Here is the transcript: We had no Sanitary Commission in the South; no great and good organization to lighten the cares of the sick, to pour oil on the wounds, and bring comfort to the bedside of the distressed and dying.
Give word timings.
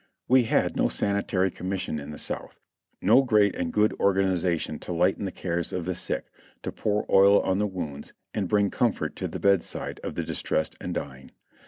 We 0.27 0.45
had 0.45 0.75
no 0.75 0.89
Sanitary 0.89 1.51
Commission 1.51 1.99
in 1.99 2.09
the 2.09 2.17
South; 2.17 2.59
no 3.03 3.21
great 3.21 3.53
and 3.53 3.71
good 3.71 3.93
organization 3.99 4.79
to 4.79 4.91
lighten 4.91 5.25
the 5.25 5.31
cares 5.31 5.71
of 5.71 5.85
the 5.85 5.93
sick, 5.93 6.25
to 6.63 6.71
pour 6.71 7.05
oil 7.07 7.39
on 7.41 7.59
the 7.59 7.67
wounds, 7.67 8.13
and 8.33 8.49
bring 8.49 8.71
comfort 8.71 9.15
to 9.17 9.27
the 9.27 9.39
bedside 9.39 9.99
of 10.03 10.15
the 10.15 10.23
distressed 10.23 10.75
and 10.81 10.95
dying. 10.95 11.29